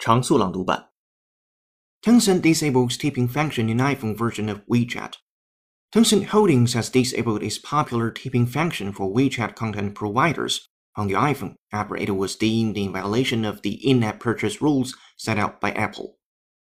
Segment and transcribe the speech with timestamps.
[0.00, 0.90] 常速朗读版。
[2.02, 5.14] Tencent disables tipping function in iPhone version of WeChat.
[5.92, 11.56] Tencent Holdings has disabled its popular tipping function for WeChat content providers on the iPhone
[11.72, 16.18] after it was deemed in violation of the in-app purchase rules set out by Apple.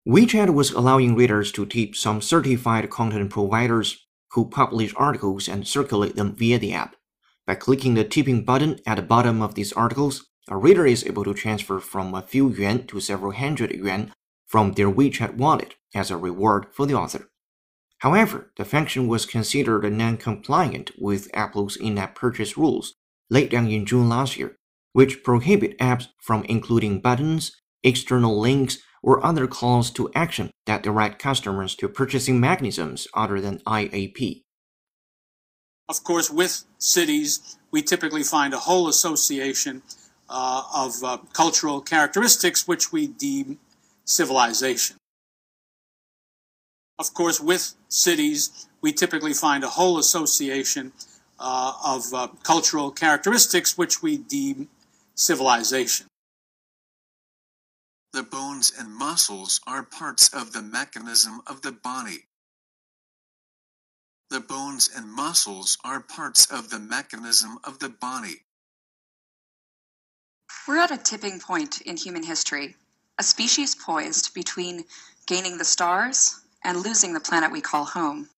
[0.07, 6.15] WeChat was allowing readers to tip some certified content providers who publish articles and circulate
[6.15, 6.95] them via the app.
[7.45, 11.24] By clicking the tipping button at the bottom of these articles, a reader is able
[11.24, 14.12] to transfer from a few yuan to several hundred yuan
[14.46, 17.28] from their WeChat wallet as a reward for the author.
[17.98, 22.94] However, the function was considered non-compliant with Apple's in-app purchase rules
[23.30, 24.56] laid down in June last year,
[24.92, 31.18] which prohibit apps from including buttons, external links, or other calls to action that direct
[31.18, 34.42] customers to purchasing mechanisms other than IAP.
[35.88, 39.82] Of course, with cities, we typically find a whole association
[40.28, 43.58] uh, of uh, cultural characteristics which we deem
[44.04, 44.96] civilization.
[46.98, 50.92] Of course, with cities, we typically find a whole association
[51.38, 54.68] uh, of uh, cultural characteristics which we deem
[55.14, 56.06] civilization.
[58.12, 62.24] The bones and muscles are parts of the mechanism of the body.
[64.30, 68.45] The bones and muscles are parts of the mechanism of the body.
[70.66, 72.74] We're at a tipping point in human history,
[73.20, 74.84] a species poised between
[75.26, 78.28] gaining the stars and losing the planet we call home.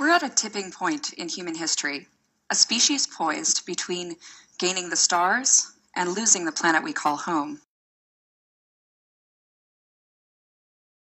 [0.00, 2.08] We're at a tipping point in human history,
[2.48, 4.16] a species poised between
[4.56, 7.60] gaining the stars and losing the planet we call home.